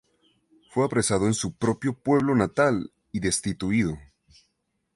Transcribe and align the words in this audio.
Fue 0.71 0.83
apresado 0.83 1.27
en 1.27 1.35
su 1.35 1.53
propio 1.53 1.93
pueblo 1.93 2.33
natal 2.35 2.91
y 3.11 3.19
destituido. 3.19 3.99